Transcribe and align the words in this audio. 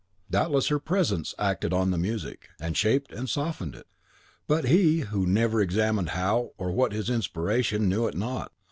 Doubtless 0.31 0.69
her 0.69 0.79
presence 0.79 1.35
acted 1.37 1.73
on 1.73 1.91
the 1.91 1.97
music, 1.99 2.49
and 2.59 2.75
shaped 2.75 3.11
and 3.11 3.29
softened 3.29 3.75
it; 3.75 3.85
but, 4.47 4.65
he, 4.65 5.01
who 5.01 5.27
never 5.27 5.61
examined 5.61 6.09
how 6.17 6.53
or 6.57 6.71
what 6.71 6.91
his 6.91 7.07
inspiration, 7.07 7.87
knew 7.87 8.07
it 8.07 8.17
not. 8.17 8.51